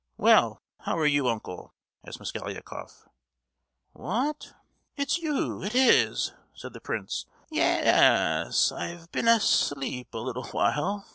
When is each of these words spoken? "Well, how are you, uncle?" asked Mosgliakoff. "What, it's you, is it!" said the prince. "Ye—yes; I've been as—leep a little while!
"Well, 0.17 0.63
how 0.79 0.97
are 0.97 1.05
you, 1.05 1.27
uncle?" 1.27 1.75
asked 2.03 2.17
Mosgliakoff. 2.17 3.07
"What, 3.93 4.55
it's 4.97 5.19
you, 5.19 5.61
is 5.61 5.75
it!" 6.31 6.35
said 6.55 6.73
the 6.73 6.81
prince. 6.81 7.27
"Ye—yes; 7.51 8.71
I've 8.71 9.11
been 9.11 9.27
as—leep 9.27 10.11
a 10.11 10.17
little 10.17 10.45
while! 10.47 11.05